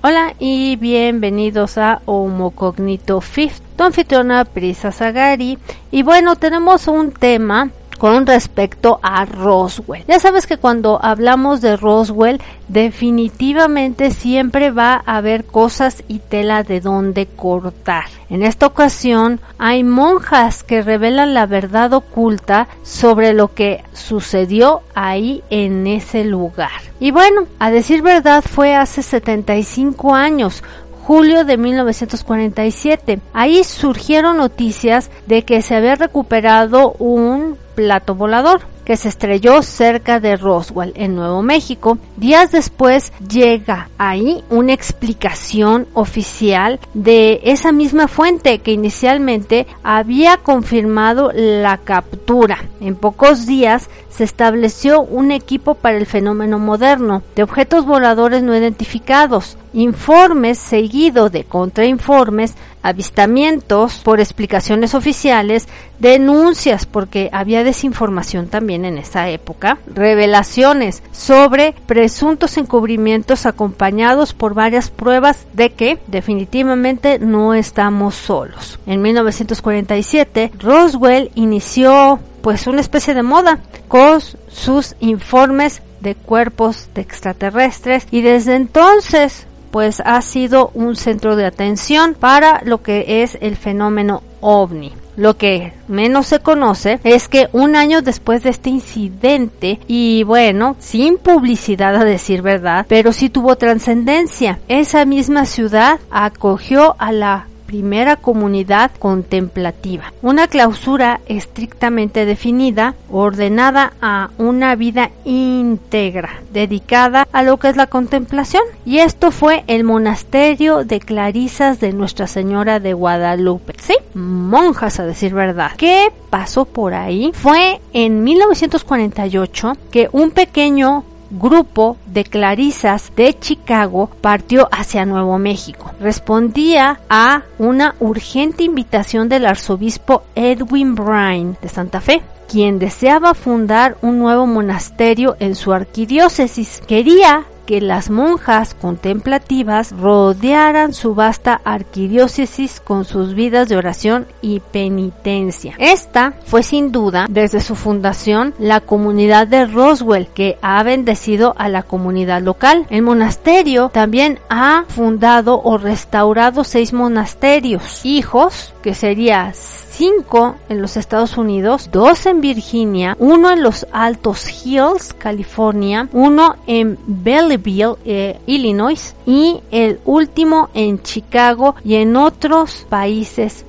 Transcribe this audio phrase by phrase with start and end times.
[0.00, 5.58] Hola y bienvenidos a Homo Cognito Fifth, tu anfitriona Prisa Sagari.
[5.90, 10.04] Y bueno, tenemos un tema con respecto a Roswell.
[10.06, 16.62] Ya sabes que cuando hablamos de Roswell, definitivamente siempre va a haber cosas y tela
[16.62, 18.04] de donde cortar.
[18.30, 25.42] En esta ocasión hay monjas que revelan la verdad oculta sobre lo que sucedió ahí
[25.50, 26.70] en ese lugar.
[27.00, 30.62] Y bueno, a decir verdad fue hace 75 años,
[31.08, 33.20] julio de 1947.
[33.32, 40.18] Ahí surgieron noticias de que se había recuperado un plato volador que se estrelló cerca
[40.18, 41.98] de Roswell, en Nuevo México.
[42.16, 51.30] Días después llega ahí una explicación oficial de esa misma fuente que inicialmente había confirmado
[51.34, 52.64] la captura.
[52.80, 58.56] En pocos días se estableció un equipo para el fenómeno moderno de objetos voladores no
[58.56, 65.68] identificados, informes seguido de contrainformes, avistamientos por explicaciones oficiales,
[65.98, 74.90] denuncias porque había desinformación también en esa época, revelaciones sobre presuntos encubrimientos acompañados por varias
[74.90, 78.78] pruebas de que definitivamente no estamos solos.
[78.86, 87.02] En 1947, Roswell inició pues una especie de moda con sus informes de cuerpos de
[87.02, 93.36] extraterrestres y desde entonces pues ha sido un centro de atención para lo que es
[93.42, 94.94] el fenómeno ovni.
[95.18, 100.76] Lo que menos se conoce es que un año después de este incidente, y bueno,
[100.78, 107.47] sin publicidad a decir verdad, pero sí tuvo trascendencia, esa misma ciudad acogió a la
[107.68, 110.14] primera comunidad contemplativa.
[110.22, 117.86] Una clausura estrictamente definida, ordenada a una vida íntegra, dedicada a lo que es la
[117.86, 118.62] contemplación.
[118.86, 123.74] Y esto fue el monasterio de Clarisas de Nuestra Señora de Guadalupe.
[123.78, 125.72] Sí, monjas a decir verdad.
[125.76, 127.32] ¿Qué pasó por ahí?
[127.34, 135.92] Fue en 1948 que un pequeño grupo de clarisas de Chicago partió hacia Nuevo México.
[136.00, 143.98] Respondía a una urgente invitación del arzobispo Edwin Bryan de Santa Fe quien deseaba fundar
[144.00, 146.80] un nuevo monasterio en su arquidiócesis.
[146.86, 154.60] Quería que las monjas contemplativas rodearan su vasta arquidiócesis con sus vidas de oración y
[154.60, 155.74] penitencia.
[155.76, 161.68] Esta fue sin duda, desde su fundación, la comunidad de Roswell que ha bendecido a
[161.68, 162.86] la comunidad local.
[162.88, 169.52] El monasterio también ha fundado o restaurado seis monasterios, hijos, que serían
[169.98, 176.56] 5 en los Estados Unidos, 2 en Virginia, 1 en los Altos Hills, California, 1
[176.68, 183.64] en Belleville, eh, Illinois y el último en Chicago y en otros países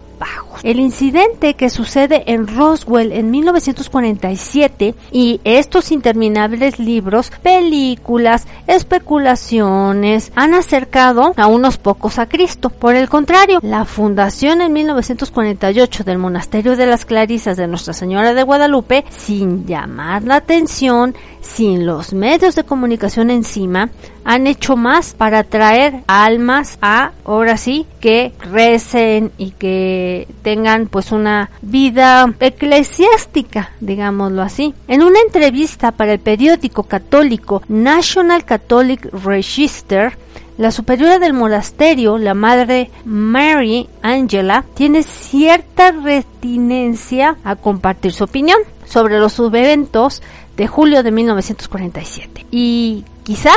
[0.63, 10.53] el incidente que sucede en Roswell en 1947 y estos interminables libros, películas, especulaciones han
[10.53, 12.70] acercado a unos pocos a Cristo.
[12.70, 18.34] Por el contrario, la fundación en 1948 del Monasterio de las Clarisas de Nuestra Señora
[18.34, 23.90] de Guadalupe, sin llamar la atención, sin los medios de comunicación encima,
[24.24, 31.12] han hecho más para traer almas a, ahora sí, que recen y que tengan pues
[31.12, 34.74] una vida eclesiástica, digámoslo así.
[34.88, 40.18] En una entrevista para el periódico católico National Catholic Register,
[40.59, 48.59] la superiora del monasterio, la madre Mary Angela, tiene cierta retinencia a compartir su opinión.
[48.90, 50.22] Sobre los subeventos
[50.58, 52.47] de julio de 1947.
[52.52, 53.56] Y quizás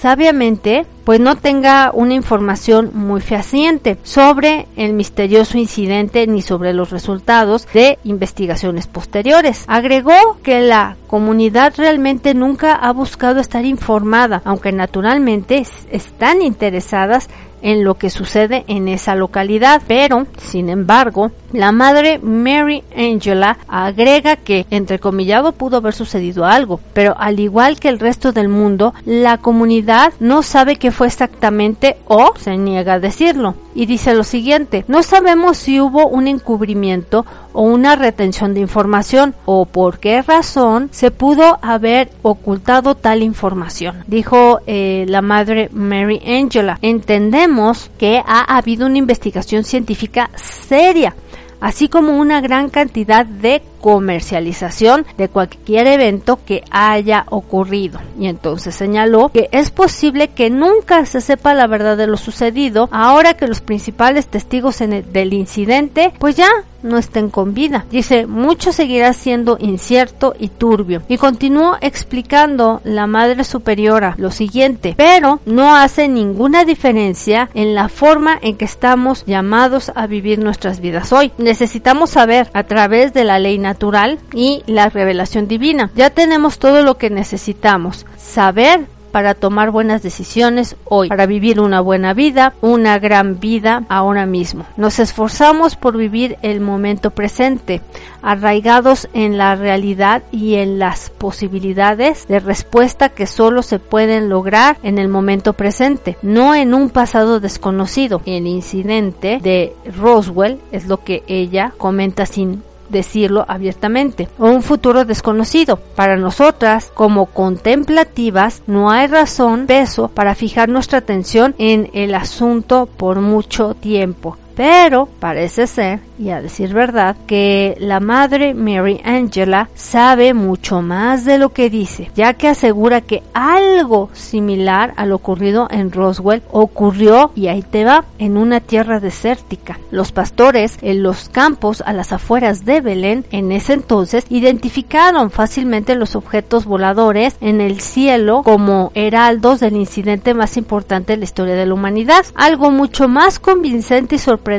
[0.00, 6.90] sabiamente pues no tenga una información muy fehaciente sobre el misterioso incidente ni sobre los
[6.90, 9.64] resultados de investigaciones posteriores.
[9.66, 17.28] Agregó que la comunidad realmente nunca ha buscado estar informada, aunque naturalmente están interesadas
[17.62, 19.82] en lo que sucede en esa localidad.
[19.86, 27.14] Pero, sin embargo, la madre Mary Angela agrega que, entrecomillado, pudo haber sucedido algo, pero
[27.18, 32.32] al igual que el resto del mundo, la comunidad no sabe qué fue exactamente o
[32.36, 33.54] se niega a decirlo.
[33.74, 39.34] Y dice lo siguiente, no sabemos si hubo un encubrimiento o una retención de información
[39.44, 46.20] o por qué razón se pudo haber ocultado tal información, dijo eh, la madre Mary
[46.26, 46.78] Angela.
[46.82, 51.14] Entendemos que ha habido una investigación científica seria
[51.60, 58.00] así como una gran cantidad de comercialización de cualquier evento que haya ocurrido.
[58.18, 62.88] Y entonces señaló que es posible que nunca se sepa la verdad de lo sucedido
[62.92, 66.48] ahora que los principales testigos del incidente pues ya
[66.82, 67.84] no estén con vida.
[67.90, 71.02] Dice, mucho seguirá siendo incierto y turbio.
[71.08, 77.88] Y continuó explicando la Madre Superiora lo siguiente, pero no hace ninguna diferencia en la
[77.88, 81.32] forma en que estamos llamados a vivir nuestras vidas hoy.
[81.38, 85.90] Necesitamos saber a través de la ley natural natural y la revelación divina.
[85.94, 88.04] Ya tenemos todo lo que necesitamos.
[88.16, 94.26] Saber para tomar buenas decisiones hoy, para vivir una buena vida, una gran vida ahora
[94.26, 94.64] mismo.
[94.76, 97.80] Nos esforzamos por vivir el momento presente,
[98.22, 104.78] arraigados en la realidad y en las posibilidades de respuesta que solo se pueden lograr
[104.82, 108.22] en el momento presente, no en un pasado desconocido.
[108.26, 115.04] El incidente de Roswell es lo que ella comenta sin decirlo abiertamente, o un futuro
[115.04, 115.76] desconocido.
[115.76, 122.86] Para nosotras, como contemplativas, no hay razón, peso para fijar nuestra atención en el asunto
[122.86, 124.36] por mucho tiempo.
[124.60, 131.24] Pero parece ser, y a decir verdad, que la madre Mary Angela sabe mucho más
[131.24, 136.42] de lo que dice, ya que asegura que algo similar a lo ocurrido en Roswell
[136.50, 139.78] ocurrió, y ahí te va, en una tierra desértica.
[139.90, 145.94] Los pastores en los campos a las afueras de Belén en ese entonces identificaron fácilmente
[145.94, 151.54] los objetos voladores en el cielo como heraldos del incidente más importante en la historia
[151.54, 152.26] de la humanidad.
[152.34, 154.49] Algo mucho más convincente y sorprendente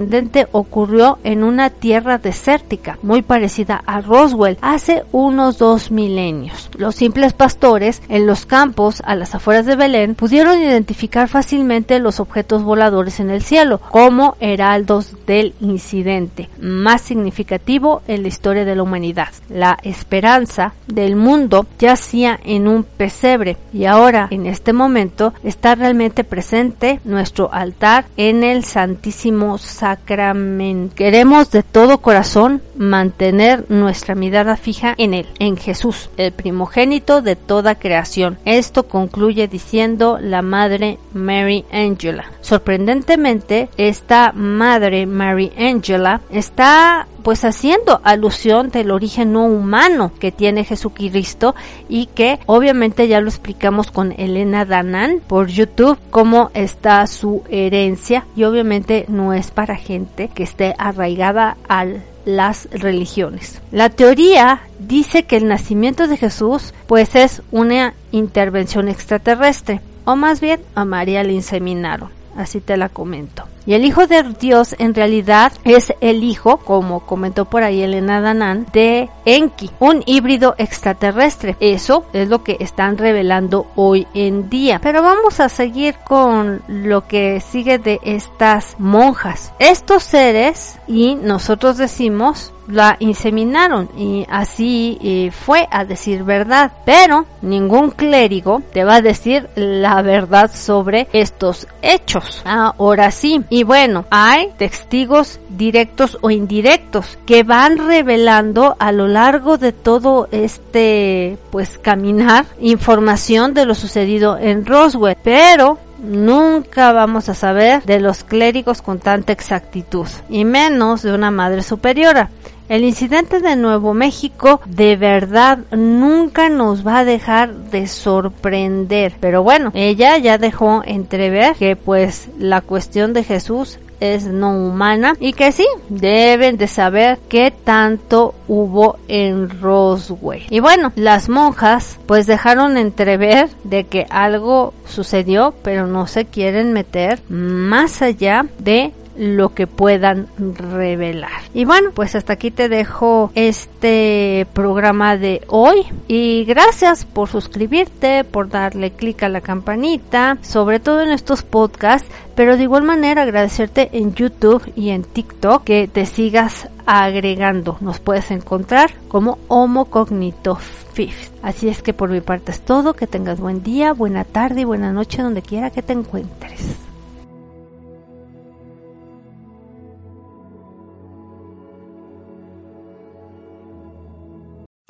[0.51, 6.69] ocurrió en una tierra desértica, muy parecida a Roswell, hace unos dos milenios.
[6.77, 12.19] Los simples pastores en los campos a las afueras de Belén pudieron identificar fácilmente los
[12.19, 18.75] objetos voladores en el cielo como heraldos del incidente más significativo en la historia de
[18.75, 19.29] la humanidad.
[19.49, 26.23] La esperanza del mundo yacía en un pesebre y ahora en este momento está realmente
[26.23, 30.93] presente nuestro altar en el Santísimo sacramento.
[30.95, 37.35] Queremos de todo corazón mantener nuestra mirada fija en Él, en Jesús, el primogénito de
[37.35, 38.37] toda creación.
[38.45, 42.25] Esto concluye diciendo la Madre Mary Angela.
[42.41, 50.63] Sorprendentemente, esta Madre Mary Angela está pues haciendo alusión del origen no humano que tiene
[50.63, 51.55] Jesucristo
[51.89, 58.25] y que obviamente ya lo explicamos con Elena Danan por YouTube cómo está su herencia
[58.35, 61.85] y obviamente no es para gente que esté arraigada a
[62.25, 63.61] las religiones.
[63.71, 70.41] La teoría dice que el nacimiento de Jesús pues es una intervención extraterrestre o más
[70.41, 73.45] bien a María le inseminaron, así te la comento.
[73.65, 78.21] Y el Hijo de Dios en realidad es el hijo, como comentó por ahí Elena
[78.21, 81.55] Danan, de Enki, un híbrido extraterrestre.
[81.59, 84.79] Eso es lo que están revelando hoy en día.
[84.81, 89.53] Pero vamos a seguir con lo que sigue de estas monjas.
[89.59, 96.71] Estos seres, y nosotros decimos, la inseminaron y así eh, fue a decir verdad.
[96.85, 102.41] Pero ningún clérigo te va a decir la verdad sobre estos hechos.
[102.45, 109.57] Ahora sí, y bueno, hay testigos directos o indirectos que van revelando a lo largo
[109.57, 117.33] de todo este pues caminar información de lo sucedido en Roswell, pero nunca vamos a
[117.33, 122.29] saber de los clérigos con tanta exactitud, y menos de una madre superiora.
[122.71, 129.11] El incidente de Nuevo México de verdad nunca nos va a dejar de sorprender.
[129.19, 135.15] Pero bueno, ella ya dejó entrever que pues la cuestión de Jesús es no humana
[135.19, 140.43] y que sí, deben de saber qué tanto hubo en Roswell.
[140.49, 146.71] Y bueno, las monjas pues dejaron entrever de que algo sucedió, pero no se quieren
[146.71, 151.41] meter más allá de lo que puedan revelar.
[151.53, 158.23] Y bueno, pues hasta aquí te dejo este programa de hoy y gracias por suscribirte,
[158.23, 163.23] por darle clic a la campanita, sobre todo en estos podcasts, pero de igual manera
[163.23, 167.77] agradecerte en YouTube y en TikTok que te sigas agregando.
[167.81, 171.31] Nos puedes encontrar como Homo Cognito Fifth.
[171.41, 174.65] Así es que por mi parte es todo, que tengas buen día, buena tarde y
[174.65, 176.90] buena noche donde quiera que te encuentres.